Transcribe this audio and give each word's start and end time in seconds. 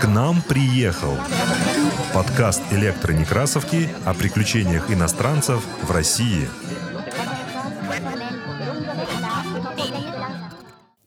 К 0.00 0.08
нам 0.08 0.42
приехал 0.42 1.16
подкаст 2.12 2.60
электронекрасовки 2.72 3.88
о 4.04 4.12
приключениях 4.12 4.90
иностранцев 4.90 5.64
в 5.82 5.90
России. 5.92 6.48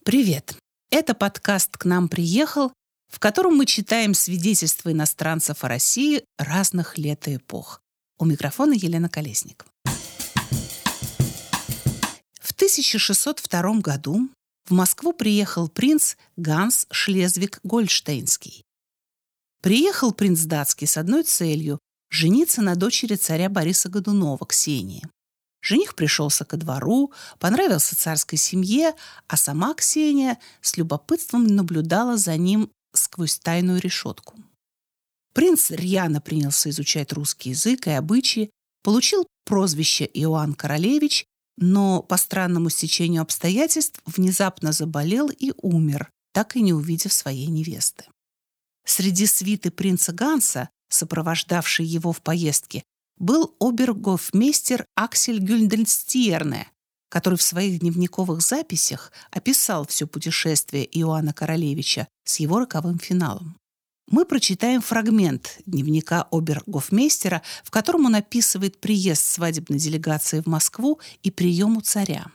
Привет! 0.06 0.56
Это 0.92 1.14
подкаст 1.14 1.76
«К 1.76 1.84
нам 1.84 2.08
приехал», 2.08 2.72
в 3.12 3.20
котором 3.20 3.58
мы 3.58 3.66
читаем 3.66 4.14
свидетельства 4.14 4.94
иностранцев 4.94 5.66
о 5.66 5.68
России 5.68 6.24
разных 6.38 6.98
лет 6.98 7.28
и 7.28 7.36
эпох. 7.36 7.82
У 8.18 8.24
микрофона 8.24 8.72
Елена 8.72 9.10
Колесник. 9.10 9.66
В 12.40 12.54
1602 12.54 13.82
году 13.82 14.30
в 14.66 14.72
Москву 14.72 15.14
приехал 15.14 15.70
принц 15.70 16.16
Ганс 16.38 16.88
Шлезвиг-Гольштейнский. 16.92 18.64
Приехал 19.62 20.12
принц 20.12 20.42
датский 20.42 20.88
с 20.88 20.98
одной 20.98 21.24
целью– 21.24 21.80
жениться 22.10 22.62
на 22.62 22.76
дочери 22.76 23.16
царя 23.16 23.50
Бориса 23.50 23.90
Годунова, 23.90 24.46
Ксении. 24.46 25.08
Жених 25.62 25.96
пришелся 25.96 26.46
ко 26.46 26.58
двору, 26.58 27.12
понравился 27.40 27.96
царской 27.96 28.38
семье, 28.38 28.94
а 29.28 29.38
сама 29.38 29.74
Ксения 29.74 30.38
с 30.62 30.78
любопытством 30.78 31.48
наблюдала 31.48 32.18
за 32.18 32.38
ним 32.38 32.72
сквозь 32.94 33.40
тайную 33.40 33.80
решетку. 33.80 34.36
Принц 35.34 35.72
рьяно 35.72 36.22
принялся 36.22 36.70
изучать 36.70 37.12
русский 37.14 37.50
язык 37.50 37.88
и 37.88 37.92
обычаи, 37.92 38.52
получил 38.84 39.28
прозвище 39.46 40.10
Иоанн 40.14 40.54
Королевич, 40.54 41.26
но 41.58 42.02
по 42.02 42.18
странному 42.18 42.70
стечению 42.70 43.22
обстоятельств 43.22 44.00
внезапно 44.06 44.72
заболел 44.72 45.30
и 45.30 45.54
умер, 45.62 46.12
так 46.34 46.56
и 46.56 46.62
не 46.62 46.74
увидев 46.74 47.14
своей 47.14 47.48
невесты. 47.48 48.06
Среди 48.86 49.26
свиты 49.26 49.72
принца 49.72 50.12
Ганса, 50.12 50.70
сопровождавшей 50.90 51.86
его 51.86 52.12
в 52.12 52.22
поездке, 52.22 52.84
был 53.18 53.56
обергофмейстер 53.60 54.86
Аксель 54.96 55.40
Гюльденстиерне, 55.40 56.70
который 57.10 57.38
в 57.38 57.42
своих 57.42 57.80
дневниковых 57.80 58.42
записях 58.42 59.12
описал 59.32 59.88
все 59.88 60.06
путешествие 60.06 60.86
Иоанна 61.00 61.34
Королевича 61.34 62.08
с 62.26 62.40
его 62.40 62.60
роковым 62.60 63.00
финалом. 63.00 63.58
Мы 64.08 64.26
прочитаем 64.26 64.82
фрагмент 64.82 65.60
дневника 65.66 66.28
обергофмейстера, 66.32 67.42
в 67.64 67.72
котором 67.72 68.06
он 68.06 68.16
описывает 68.16 68.80
приезд 68.80 69.24
свадебной 69.24 69.80
делегации 69.80 70.42
в 70.42 70.46
Москву 70.46 71.00
и 71.24 71.32
прием 71.32 71.78
у 71.78 71.82
царя. 71.82 72.28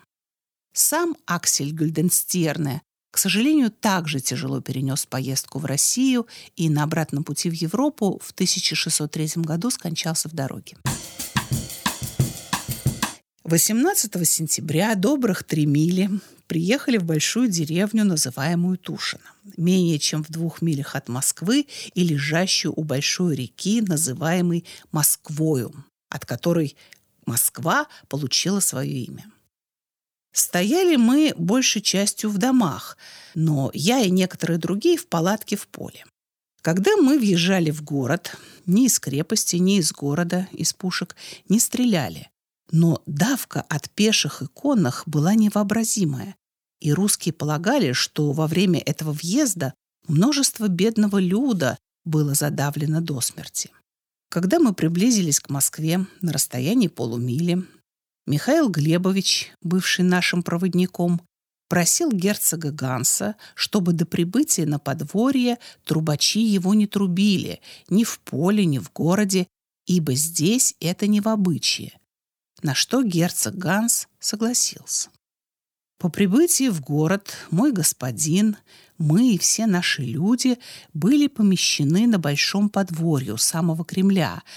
Сам 0.73 1.17
Аксель 1.27 1.73
Гюльденстиерне, 1.73 2.83
к 3.13 3.19
сожалению, 3.19 3.71
также 3.71 4.21
тяжело 4.21 4.61
перенес 4.61 5.07
поездку 5.07 5.61
в 5.61 5.65
Россию 5.65 6.27
и 6.57 6.69
на 6.69 6.83
обратном 6.83 7.23
пути 7.23 7.49
в 7.49 7.55
Европу 7.55 8.21
в 8.23 8.33
1603 8.33 9.43
году 9.43 9.71
скончался 9.71 10.29
в 10.29 10.33
дороге. 10.33 10.77
18 13.45 14.29
сентября 14.29 14.95
добрых 14.97 15.45
три 15.45 15.67
мили 15.67 16.11
приехали 16.51 16.99
в 16.99 17.05
большую 17.05 17.49
деревню, 17.49 18.05
называемую 18.05 18.77
Тушино, 18.77 19.31
менее 19.57 20.01
чем 20.01 20.25
в 20.25 20.31
двух 20.31 20.63
милях 20.63 20.97
от 20.97 21.09
Москвы 21.09 21.69
и 21.95 22.03
лежащую 22.03 22.73
у 22.77 22.83
большой 22.83 23.37
реки, 23.37 23.81
называемой 23.81 24.65
Москвою, 24.91 25.73
от 26.09 26.27
которой 26.27 26.77
Москва 27.25 27.87
получила 28.09 28.59
свое 28.59 29.05
имя. 29.05 29.31
Стояли 30.33 30.97
мы 30.97 31.35
большей 31.37 31.83
частью 31.83 32.31
в 32.31 32.39
домах, 32.39 32.99
но 33.37 33.71
я 33.73 34.01
и 34.01 34.11
некоторые 34.11 34.59
другие 34.59 34.99
в 34.99 35.07
палатке 35.07 35.55
в 35.55 35.69
поле. 35.69 36.05
Когда 36.63 36.97
мы 36.97 37.17
въезжали 37.17 37.71
в 37.71 37.85
город, 37.85 38.37
ни 38.67 38.87
из 38.87 38.99
крепости, 38.99 39.55
ни 39.55 39.79
из 39.79 39.93
города, 39.93 40.49
из 40.51 40.73
пушек 40.73 41.15
не 41.49 41.61
стреляли. 41.61 42.29
Но 42.73 43.05
давка 43.07 43.61
от 43.69 43.89
пеших 43.91 44.43
и 44.43 44.47
конных 44.47 45.05
была 45.07 45.35
невообразимая. 45.35 46.35
И 46.81 46.93
русские 46.93 47.33
полагали, 47.33 47.93
что 47.93 48.33
во 48.33 48.47
время 48.47 48.81
этого 48.81 49.13
въезда 49.13 49.75
множество 50.09 50.69
бедного 50.69 51.19
люда 51.19 51.79
было 52.05 52.35
задавлено 52.35 53.01
до 53.01 53.21
смерти. 53.21 53.71
Когда 54.31 54.59
мы 54.59 54.73
приблизились 54.73 55.41
к 55.41 55.51
Москве 55.51 56.07
на 56.21 56.33
расстоянии 56.33 56.89
полумили, 56.89 57.65
Михаил 58.27 58.69
Глебович, 58.69 59.53
бывший 59.61 60.05
нашим 60.05 60.43
проводником, 60.43 61.21
просил 61.69 62.11
герцога 62.11 62.71
Ганса, 62.71 63.37
чтобы 63.55 63.93
до 63.93 64.07
прибытия 64.07 64.67
на 64.67 64.79
подворье 64.79 65.59
трубачи 65.85 66.41
его 66.41 66.75
не 66.75 66.87
трубили 66.87 67.61
ни 67.89 68.05
в 68.05 68.21
поле, 68.21 68.65
ни 68.67 68.79
в 68.79 68.93
городе, 68.93 69.47
ибо 69.87 70.15
здесь 70.15 70.75
это 70.81 71.07
не 71.07 71.21
в 71.21 71.29
обычае. 71.29 71.99
На 72.63 72.75
что 72.75 73.03
герцог 73.03 73.57
Ганс 73.57 74.09
согласился. 74.19 75.11
По 76.01 76.09
прибытии 76.09 76.71
в 76.71 76.81
город 76.81 77.37
мой 77.51 77.73
господин, 77.73 78.57
мы 78.97 79.35
и 79.35 79.39
все 79.39 79.67
наши 79.67 80.01
люди 80.01 80.59
были 80.95 81.27
помещены 81.27 82.07
на 82.07 82.19
большом 82.19 82.71
подворье 82.71 83.35
у 83.35 83.37
самого 83.37 83.85
Кремля– 83.85 84.43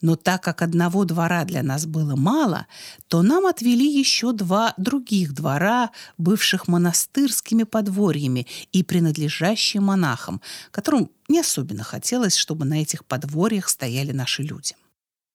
но 0.00 0.14
так 0.14 0.44
как 0.44 0.62
одного 0.62 1.04
двора 1.04 1.44
для 1.44 1.62
нас 1.64 1.84
было 1.84 2.14
мало, 2.14 2.68
то 3.08 3.22
нам 3.22 3.46
отвели 3.46 3.84
еще 3.84 4.32
два 4.32 4.72
других 4.76 5.34
двора, 5.34 5.90
бывших 6.18 6.68
монастырскими 6.68 7.64
подворьями 7.64 8.46
и 8.72 8.84
принадлежащие 8.84 9.80
монахам, 9.80 10.40
которым 10.70 11.10
не 11.28 11.40
особенно 11.40 11.82
хотелось, 11.82 12.36
чтобы 12.36 12.64
на 12.64 12.80
этих 12.80 13.04
подворьях 13.04 13.68
стояли 13.68 14.12
наши 14.12 14.44
люди. 14.44 14.76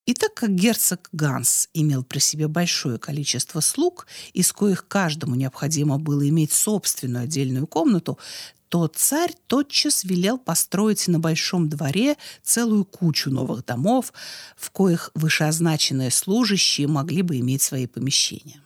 И 0.05 0.13
так 0.13 0.33
как 0.33 0.53
герцог 0.53 1.07
Ганс 1.13 1.69
имел 1.73 2.03
при 2.03 2.19
себе 2.19 2.47
большое 2.47 2.97
количество 2.97 3.61
слуг, 3.61 4.05
из 4.33 4.51
коих 4.51 4.87
каждому 4.87 5.35
необходимо 5.35 5.97
было 5.97 6.27
иметь 6.27 6.51
собственную 6.51 7.23
отдельную 7.23 7.67
комнату, 7.67 8.19
то 8.67 8.87
царь 8.87 9.33
тотчас 9.47 10.03
велел 10.03 10.37
построить 10.37 11.07
на 11.07 11.19
большом 11.19 11.69
дворе 11.69 12.17
целую 12.41 12.85
кучу 12.85 13.29
новых 13.29 13.63
домов, 13.65 14.11
в 14.57 14.71
коих 14.71 15.11
вышеозначенные 15.13 16.11
служащие 16.11 16.87
могли 16.87 17.21
бы 17.21 17.37
иметь 17.37 17.61
свои 17.61 17.85
помещения. 17.85 18.61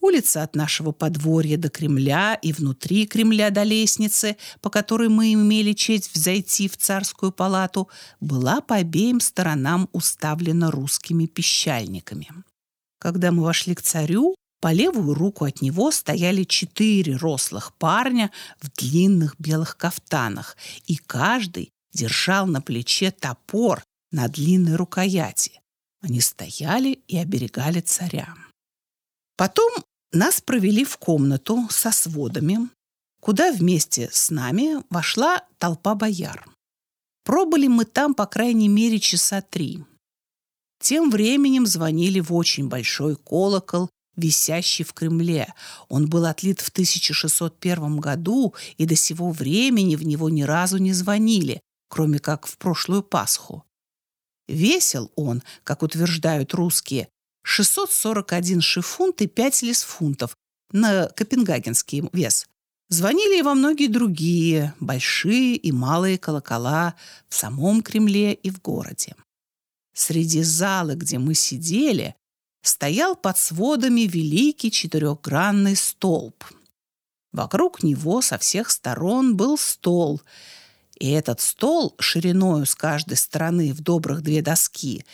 Улица 0.00 0.42
от 0.42 0.56
нашего 0.56 0.92
подворья 0.92 1.58
до 1.58 1.68
Кремля 1.68 2.34
и 2.34 2.52
внутри 2.52 3.06
Кремля 3.06 3.50
до 3.50 3.64
лестницы, 3.64 4.38
по 4.62 4.70
которой 4.70 5.10
мы 5.10 5.34
имели 5.34 5.74
честь 5.74 6.14
взойти 6.14 6.68
в 6.68 6.78
царскую 6.78 7.32
палату, 7.32 7.88
была 8.18 8.62
по 8.62 8.76
обеим 8.76 9.20
сторонам 9.20 9.90
уставлена 9.92 10.70
русскими 10.70 11.26
пищальниками. 11.26 12.28
Когда 12.98 13.30
мы 13.30 13.42
вошли 13.42 13.74
к 13.74 13.82
царю, 13.82 14.34
по 14.60 14.72
левую 14.72 15.14
руку 15.14 15.44
от 15.44 15.60
него 15.60 15.90
стояли 15.90 16.44
четыре 16.44 17.16
рослых 17.16 17.74
парня 17.74 18.30
в 18.60 18.70
длинных 18.70 19.36
белых 19.38 19.76
кафтанах, 19.76 20.56
и 20.86 20.96
каждый 20.96 21.70
держал 21.92 22.46
на 22.46 22.62
плече 22.62 23.10
топор 23.10 23.82
на 24.12 24.28
длинной 24.28 24.76
рукояти. 24.76 25.60
Они 26.02 26.20
стояли 26.20 27.00
и 27.06 27.18
оберегали 27.18 27.80
царя. 27.80 28.34
Потом 29.40 29.72
нас 30.12 30.42
провели 30.42 30.84
в 30.84 30.98
комнату 30.98 31.66
со 31.70 31.92
сводами, 31.92 32.68
куда 33.22 33.50
вместе 33.52 34.10
с 34.12 34.28
нами 34.28 34.84
вошла 34.90 35.42
толпа 35.56 35.94
бояр. 35.94 36.46
Пробыли 37.24 37.66
мы 37.66 37.86
там, 37.86 38.12
по 38.12 38.26
крайней 38.26 38.68
мере, 38.68 38.98
часа 38.98 39.40
три. 39.40 39.82
Тем 40.82 41.10
временем 41.10 41.64
звонили 41.66 42.20
в 42.20 42.34
очень 42.34 42.68
большой 42.68 43.16
колокол 43.16 43.88
висящий 44.14 44.84
в 44.84 44.92
Кремле. 44.92 45.54
Он 45.88 46.06
был 46.06 46.26
отлит 46.26 46.60
в 46.60 46.68
1601 46.68 47.96
году, 47.96 48.52
и 48.76 48.84
до 48.84 48.94
сего 48.94 49.30
времени 49.30 49.96
в 49.96 50.04
него 50.04 50.28
ни 50.28 50.42
разу 50.42 50.76
не 50.76 50.92
звонили, 50.92 51.62
кроме 51.88 52.18
как 52.18 52.46
в 52.46 52.58
прошлую 52.58 53.02
Пасху. 53.02 53.64
Весил 54.48 55.10
он, 55.16 55.42
как 55.64 55.82
утверждают 55.82 56.52
русские, 56.52 57.08
641 57.42 58.60
шифунт 58.60 59.22
и 59.22 59.26
5 59.26 59.62
лисфунтов 59.62 60.36
на 60.72 61.06
копенгагенский 61.08 62.08
вес. 62.12 62.46
Звонили 62.88 63.38
и 63.38 63.42
во 63.42 63.54
многие 63.54 63.86
другие, 63.86 64.74
большие 64.80 65.54
и 65.56 65.70
малые 65.70 66.18
колокола 66.18 66.96
в 67.28 67.34
самом 67.34 67.82
Кремле 67.82 68.34
и 68.34 68.50
в 68.50 68.60
городе. 68.60 69.14
Среди 69.94 70.42
залы, 70.42 70.94
где 70.94 71.18
мы 71.18 71.34
сидели, 71.34 72.16
стоял 72.62 73.14
под 73.14 73.38
сводами 73.38 74.02
великий 74.02 74.70
четырехгранный 74.70 75.76
столб. 75.76 76.44
Вокруг 77.32 77.82
него 77.82 78.22
со 78.22 78.38
всех 78.38 78.70
сторон 78.70 79.36
был 79.36 79.56
стол, 79.56 80.20
и 80.98 81.10
этот 81.10 81.40
стол, 81.40 81.94
шириною 81.98 82.66
с 82.66 82.74
каждой 82.74 83.16
стороны 83.16 83.72
в 83.72 83.80
добрых 83.80 84.22
две 84.22 84.42
доски, 84.42 85.04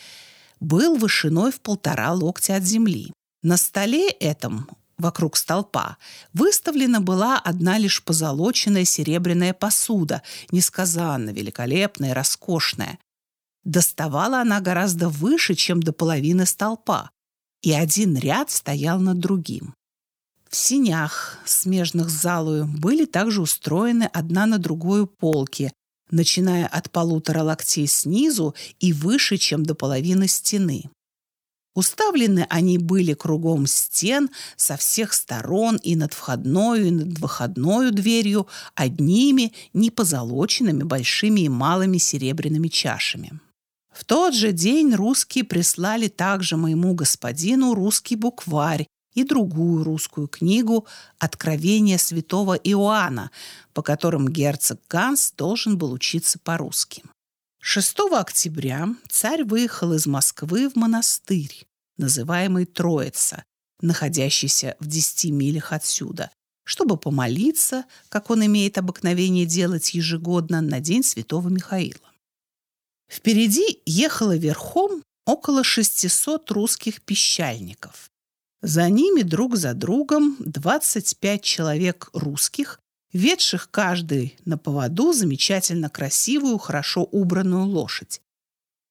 был 0.59 0.97
вышиной 0.97 1.51
в 1.51 1.61
полтора 1.61 2.13
локтя 2.13 2.55
от 2.55 2.63
земли. 2.63 3.13
На 3.43 3.57
столе 3.57 4.09
этом 4.09 4.67
вокруг 4.97 5.37
столпа, 5.37 5.97
выставлена 6.33 7.01
была 7.01 7.39
одна 7.39 7.77
лишь 7.77 8.03
позолоченная 8.03 8.85
серебряная 8.85 9.53
посуда, 9.53 10.23
несказанно 10.51 11.29
великолепная 11.29 12.13
роскошная. 12.13 12.99
Доставала 13.63 14.41
она 14.41 14.59
гораздо 14.59 15.09
выше, 15.09 15.53
чем 15.55 15.81
до 15.81 15.93
половины 15.93 16.45
столпа, 16.45 17.11
и 17.61 17.73
один 17.73 18.17
ряд 18.17 18.49
стоял 18.49 18.99
над 18.99 19.19
другим. 19.19 19.73
В 20.49 20.55
синях, 20.55 21.37
смежных 21.45 22.09
с 22.09 22.21
залою, 22.21 22.65
были 22.65 23.05
также 23.05 23.41
устроены 23.41 24.05
одна 24.05 24.45
на 24.45 24.57
другую 24.57 25.05
полки, 25.05 25.73
начиная 26.11 26.67
от 26.67 26.91
полутора 26.91 27.43
локтей 27.43 27.87
снизу 27.87 28.55
и 28.79 28.93
выше, 28.93 29.37
чем 29.37 29.63
до 29.63 29.75
половины 29.75 30.27
стены. 30.27 30.89
Уставлены 31.77 32.47
они 32.49 32.79
были 32.79 33.13
кругом 33.13 33.67
стен 33.67 34.29
со 34.55 34.77
всех 34.77 35.13
сторон 35.13 35.75
и 35.75 35.95
над 35.95 36.11
входной, 36.11 36.87
и 36.87 36.91
над 36.91 37.19
выходной 37.19 37.91
дверью 37.91 38.47
одними 38.73 39.53
непозолоченными 39.73 40.81
большими 40.81 41.41
и 41.41 41.49
малыми 41.49 41.99
серебряными 41.99 42.67
чашами. 42.67 43.39
В 43.93 44.05
тот 44.05 44.33
же 44.33 44.53
день 44.53 44.95
русские 44.95 45.43
прислали 45.43 46.07
также 46.07 46.57
моему 46.57 46.95
господину 46.95 47.75
русский 47.75 48.15
букварь 48.15 48.87
и 49.17 49.23
другую 49.23 49.83
русскую 49.83 50.27
книгу 50.27 50.85
«Откровение 51.17 51.97
святого 51.97 52.53
Иоанна», 52.53 53.31
по 53.73 53.81
которым 53.81 54.27
герцог 54.27 54.79
Ганс 54.87 55.31
должен 55.31 55.75
был 55.75 55.91
учиться 55.91 56.37
по-русски. 56.37 57.03
6 57.59 58.11
октября 58.11 58.89
царь 59.09 59.43
выехал 59.43 59.93
из 59.93 60.05
Москвы 60.05 60.69
в 60.69 60.75
монастырь, 60.75 61.65
называемый 61.97 62.65
Троица, 62.65 63.43
находящийся 63.81 64.75
в 64.79 64.85
10 64.85 65.31
милях 65.31 65.73
отсюда, 65.73 66.29
чтобы 66.63 66.95
помолиться, 66.95 67.85
как 68.09 68.29
он 68.29 68.45
имеет 68.45 68.77
обыкновение 68.77 69.47
делать 69.47 69.95
ежегодно 69.95 70.61
на 70.61 70.79
День 70.79 71.03
Святого 71.03 71.49
Михаила. 71.49 72.11
Впереди 73.09 73.81
ехало 73.87 74.37
верхом 74.37 75.01
около 75.25 75.63
600 75.63 76.51
русских 76.51 77.01
пищальников. 77.01 78.11
За 78.61 78.89
ними 78.89 79.21
друг 79.21 79.55
за 79.55 79.73
другом 79.73 80.37
25 80.39 81.43
человек 81.43 82.09
русских, 82.13 82.79
ведших 83.13 83.69
каждый 83.69 84.35
на 84.45 84.57
поводу 84.57 85.13
замечательно 85.13 85.89
красивую, 85.89 86.57
хорошо 86.57 87.03
убранную 87.03 87.65
лошадь. 87.65 88.21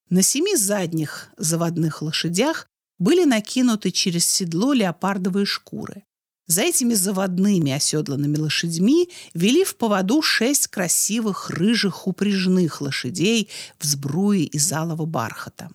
На 0.09 0.23
семи 0.23 0.55
задних 0.55 1.31
заводных 1.37 2.01
лошадях 2.01 2.69
были 2.99 3.25
накинуты 3.25 3.91
через 3.91 4.25
седло 4.27 4.73
леопардовые 4.73 5.47
шкуры. 5.47 6.05
За 6.47 6.63
этими 6.63 6.95
заводными 6.95 7.73
оседланными 7.73 8.37
лошадьми 8.37 9.11
вели 9.35 9.65
в 9.65 9.77
поводу 9.77 10.23
шесть 10.23 10.69
красивых 10.69 11.51
рыжих 11.51 12.07
упряжных 12.07 12.81
лошадей 12.81 13.49
в 13.79 13.85
сбруе 13.85 14.45
из 14.45 14.73
алого 14.73 15.07
бархата. 15.07 15.71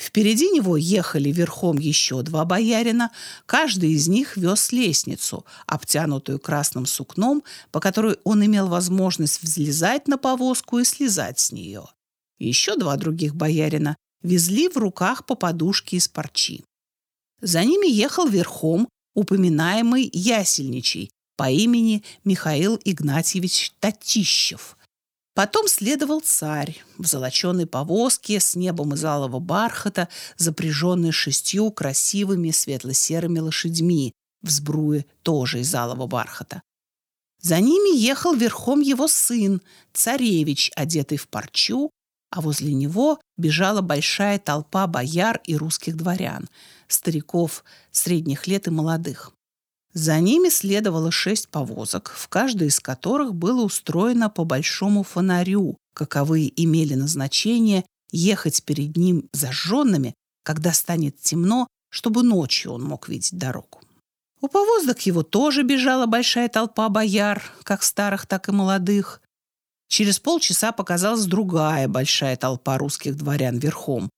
Впереди 0.00 0.48
него 0.48 0.78
ехали 0.78 1.30
верхом 1.30 1.76
еще 1.76 2.22
два 2.22 2.46
боярина. 2.46 3.10
Каждый 3.44 3.92
из 3.92 4.08
них 4.08 4.38
вез 4.38 4.72
лестницу, 4.72 5.44
обтянутую 5.66 6.38
красным 6.38 6.86
сукном, 6.86 7.42
по 7.70 7.80
которой 7.80 8.16
он 8.24 8.42
имел 8.46 8.68
возможность 8.68 9.42
взлезать 9.42 10.08
на 10.08 10.16
повозку 10.16 10.78
и 10.78 10.84
слезать 10.84 11.38
с 11.38 11.52
нее. 11.52 11.84
Еще 12.38 12.76
два 12.76 12.96
других 12.96 13.34
боярина 13.34 13.94
везли 14.22 14.70
в 14.70 14.78
руках 14.78 15.26
по 15.26 15.34
подушке 15.34 15.98
из 15.98 16.08
парчи. 16.08 16.64
За 17.42 17.62
ними 17.62 17.86
ехал 17.86 18.26
верхом 18.26 18.88
упоминаемый 19.14 20.08
ясельничий 20.10 21.10
по 21.36 21.50
имени 21.50 22.04
Михаил 22.24 22.80
Игнатьевич 22.86 23.72
Татищев. 23.80 24.78
Потом 25.34 25.68
следовал 25.68 26.20
царь 26.20 26.82
в 26.98 27.06
золоченой 27.06 27.66
повозке 27.66 28.40
с 28.40 28.56
небом 28.56 28.94
из 28.94 29.04
алого 29.04 29.38
бархата, 29.38 30.08
запряженной 30.36 31.12
шестью 31.12 31.70
красивыми 31.70 32.50
светло-серыми 32.50 33.38
лошадьми, 33.38 34.12
в 34.42 34.50
сбруе 34.50 35.06
тоже 35.22 35.60
из 35.60 35.74
алого 35.74 36.06
бархата. 36.06 36.62
За 37.40 37.58
ними 37.60 37.96
ехал 37.96 38.34
верхом 38.34 38.80
его 38.80 39.08
сын, 39.08 39.62
царевич, 39.92 40.70
одетый 40.76 41.16
в 41.16 41.28
парчу, 41.28 41.90
а 42.30 42.40
возле 42.40 42.74
него 42.74 43.20
бежала 43.36 43.80
большая 43.80 44.38
толпа 44.38 44.86
бояр 44.86 45.40
и 45.44 45.56
русских 45.56 45.96
дворян, 45.96 46.48
стариков 46.86 47.64
средних 47.90 48.46
лет 48.46 48.66
и 48.66 48.70
молодых. 48.70 49.32
За 49.92 50.20
ними 50.20 50.48
следовало 50.48 51.10
шесть 51.10 51.48
повозок, 51.48 52.12
в 52.16 52.28
каждой 52.28 52.68
из 52.68 52.78
которых 52.78 53.34
было 53.34 53.62
устроено 53.62 54.30
по 54.30 54.44
большому 54.44 55.02
фонарю, 55.02 55.76
каковые 55.94 56.52
имели 56.62 56.94
назначение 56.94 57.84
ехать 58.12 58.62
перед 58.64 58.96
ним 58.96 59.28
зажженными, 59.32 60.14
когда 60.44 60.72
станет 60.72 61.20
темно, 61.20 61.66
чтобы 61.90 62.22
ночью 62.22 62.72
он 62.72 62.84
мог 62.84 63.08
видеть 63.08 63.36
дорогу. 63.36 63.80
У 64.40 64.48
повозок 64.48 65.00
его 65.02 65.22
тоже 65.22 65.64
бежала 65.64 66.06
большая 66.06 66.48
толпа 66.48 66.88
бояр, 66.88 67.42
как 67.62 67.82
старых, 67.82 68.26
так 68.26 68.48
и 68.48 68.52
молодых. 68.52 69.20
Через 69.88 70.18
полчаса 70.20 70.72
показалась 70.72 71.26
другая 71.26 71.88
большая 71.88 72.36
толпа 72.36 72.78
русских 72.78 73.16
дворян 73.16 73.58
верхом. 73.58 74.08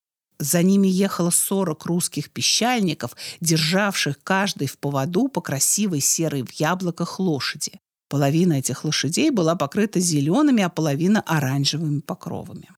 За 0.42 0.60
ними 0.60 0.88
ехало 0.88 1.30
сорок 1.30 1.86
русских 1.86 2.28
пищальников, 2.28 3.16
державших 3.40 4.18
каждый 4.24 4.66
в 4.66 4.76
поводу 4.76 5.28
по 5.28 5.40
красивой 5.40 6.00
серой 6.00 6.42
в 6.42 6.50
яблоках 6.50 7.20
лошади. 7.20 7.78
Половина 8.08 8.54
этих 8.54 8.84
лошадей 8.84 9.30
была 9.30 9.54
покрыта 9.54 10.00
зелеными, 10.00 10.64
а 10.64 10.68
половина 10.68 11.20
оранжевыми 11.20 12.00
покровами. 12.00 12.68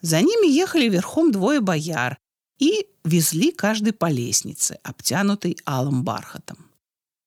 За 0.00 0.22
ними 0.22 0.50
ехали 0.50 0.88
верхом 0.88 1.30
двое 1.30 1.60
бояр 1.60 2.16
и 2.58 2.86
везли 3.04 3.52
каждый 3.52 3.92
по 3.92 4.10
лестнице, 4.10 4.78
обтянутой 4.82 5.58
алым 5.66 6.04
бархатом. 6.04 6.56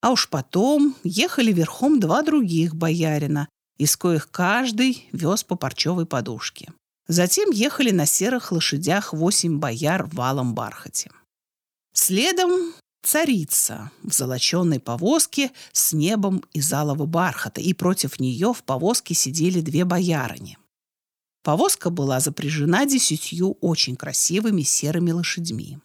А 0.01 0.09
уж 0.09 0.27
потом 0.27 0.95
ехали 1.03 1.53
верхом 1.53 1.99
два 1.99 2.23
других 2.23 2.75
боярина, 2.75 3.47
из 3.77 3.95
коих 3.95 4.31
каждый 4.31 5.07
вез 5.11 5.43
по 5.43 5.55
парчевой 5.55 6.07
подушке. 6.07 6.73
Затем 7.07 7.51
ехали 7.51 7.91
на 7.91 8.05
серых 8.05 8.51
лошадях 8.51 9.13
восемь 9.13 9.59
бояр 9.59 10.05
в 10.05 10.15
валом 10.15 10.53
бархате. 10.53 11.09
Следом 11.93 12.73
царица 13.01 13.91
в 14.03 14.13
золоченной 14.13 14.79
повозке 14.79 15.51
с 15.71 15.93
небом 15.93 16.43
из 16.53 16.71
алого 16.73 17.05
бархата, 17.05 17.61
и 17.61 17.73
против 17.73 18.19
нее 18.19 18.53
в 18.53 18.63
повозке 18.63 19.13
сидели 19.13 19.61
две 19.61 19.85
боярыни. 19.85 20.57
Повозка 21.43 21.89
была 21.89 22.19
запряжена 22.19 22.85
десятью 22.85 23.53
очень 23.61 23.95
красивыми 23.95 24.63
серыми 24.63 25.11
лошадьми. 25.11 25.79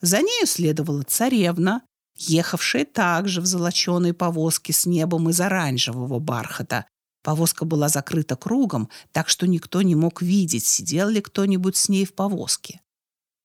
За 0.00 0.22
нею 0.22 0.46
следовала 0.46 1.02
царевна, 1.02 1.82
ехавшая 2.16 2.86
также 2.86 3.42
в 3.42 3.46
золоченой 3.46 4.14
повозке 4.14 4.72
с 4.72 4.86
небом 4.86 5.28
из 5.28 5.40
оранжевого 5.40 6.18
бархата, 6.18 6.86
Повозка 7.22 7.64
была 7.64 7.88
закрыта 7.88 8.36
кругом, 8.36 8.88
так 9.12 9.28
что 9.28 9.46
никто 9.46 9.82
не 9.82 9.94
мог 9.94 10.22
видеть, 10.22 10.66
сидел 10.66 11.08
ли 11.08 11.20
кто-нибудь 11.20 11.76
с 11.76 11.88
ней 11.88 12.04
в 12.04 12.14
повозке. 12.14 12.80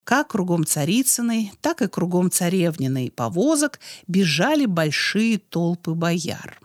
Как 0.04 0.28
кругом 0.28 0.66
Царицыной, 0.66 1.52
так 1.60 1.80
и 1.80 1.88
кругом 1.88 2.30
Царевниной 2.30 3.10
повозок 3.10 3.80
бежали 4.06 4.66
большие 4.66 5.38
толпы 5.38 5.92
бояр. 5.92 6.60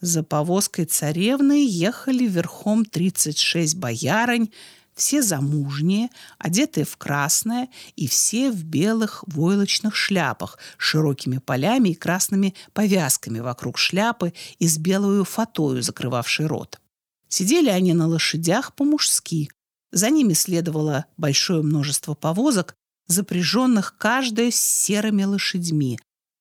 За 0.00 0.22
повозкой 0.22 0.84
царевны 0.84 1.66
ехали 1.66 2.26
верхом 2.26 2.84
36 2.84 3.76
боярынь, 3.76 4.52
все 4.96 5.22
замужние, 5.22 6.08
одетые 6.38 6.84
в 6.84 6.96
красное 6.96 7.68
и 7.94 8.08
все 8.08 8.50
в 8.50 8.64
белых 8.64 9.22
войлочных 9.26 9.94
шляпах 9.94 10.58
с 10.78 10.82
широкими 10.82 11.38
полями 11.38 11.90
и 11.90 11.94
красными 11.94 12.54
повязками 12.72 13.38
вокруг 13.38 13.78
шляпы 13.78 14.32
и 14.58 14.66
с 14.66 14.78
белую 14.78 15.24
фатою, 15.24 15.82
закрывавшей 15.82 16.46
рот. 16.46 16.80
Сидели 17.28 17.68
они 17.68 17.92
на 17.92 18.06
лошадях 18.08 18.74
по-мужски. 18.74 19.50
За 19.92 20.10
ними 20.10 20.32
следовало 20.32 21.06
большое 21.16 21.62
множество 21.62 22.14
повозок, 22.14 22.74
запряженных 23.06 23.96
каждая 23.98 24.50
с 24.50 24.56
серыми 24.56 25.24
лошадьми. 25.24 25.98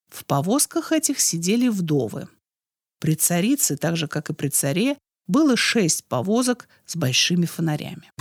В 0.10 0.26
повозках 0.26 0.92
этих 0.92 1.20
сидели 1.20 1.68
вдовы. 1.68 2.30
При 3.00 3.16
царице, 3.16 3.76
так 3.76 3.98
же, 3.98 4.08
как 4.08 4.30
и 4.30 4.34
при 4.34 4.48
царе, 4.48 4.98
было 5.28 5.58
шесть 5.58 6.06
повозок 6.06 6.68
с 6.86 6.96
большими 6.96 7.46
фонарями. 7.46 8.12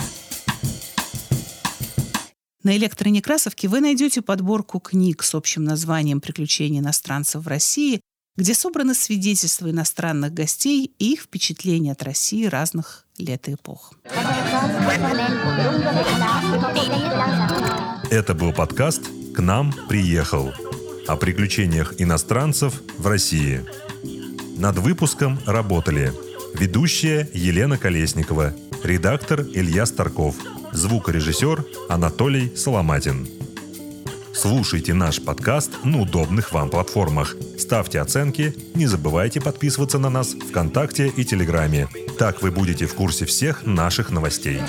На 2.65 2.75
электронекрасовке 2.79 3.69
вы 3.69 3.81
найдете 3.81 4.23
подборку 4.23 4.81
книг 4.81 5.23
с 5.23 5.35
общим 5.35 5.65
названием 5.65 6.23
«Приключения 6.23 6.81
иностранцев 6.81 7.45
в 7.45 7.49
России», 7.49 8.01
где 8.39 8.55
собраны 8.55 8.95
свидетельства 8.95 9.71
иностранных 9.71 10.33
гостей 10.33 10.91
и 10.99 11.13
их 11.13 11.25
впечатления 11.25 11.93
от 11.93 12.03
России 12.03 12.47
разных 12.47 13.07
лет 13.19 13.49
и 13.49 13.55
эпох. 13.55 13.93
Это 18.11 18.35
был 18.35 18.55
подкаст 18.55 19.03
«К 19.35 19.41
нам 19.41 19.71
приехал». 19.89 20.51
о 21.07 21.17
приключениях 21.17 22.01
иностранцев 22.01 22.81
в 22.97 23.07
России. 23.07 23.63
Над 24.57 24.79
выпуском 24.79 25.39
работали 25.45 26.15
ведущая 26.55 27.29
Елена 27.35 27.77
Колесникова, 27.77 28.55
редактор 28.83 29.43
Илья 29.43 29.85
Старков, 29.85 30.37
звукорежиссер 30.75 31.65
Анатолий 31.89 32.55
Соломатин. 32.57 33.27
Слушайте 34.35 34.93
наш 34.93 35.23
подкаст 35.23 35.71
на 35.85 36.03
удобных 36.03 36.53
вам 36.53 36.69
платформах. 36.69 37.37
Ставьте 37.59 38.01
оценки, 38.01 38.55
не 38.75 38.87
забывайте 38.87 39.41
подписываться 39.41 39.99
на 39.99 40.11
нас 40.11 40.35
ВКонтакте 40.35 41.07
и 41.09 41.25
Телеграме. 41.25 41.89
Так 42.19 42.43
вы 42.43 42.51
будете 42.51 42.87
в 42.87 42.95
курсе 42.95 43.25
всех 43.25 43.65
наших 43.65 44.11
новостей. 44.11 44.61